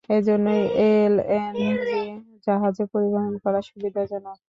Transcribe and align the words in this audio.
এ 0.09 0.17
জন্যই 0.27 0.61
এলএনজি 0.85 2.01
জাহাজে 2.47 2.83
পরিবহন 2.93 3.33
করা 3.43 3.59
সুবিধাজনক। 3.69 4.37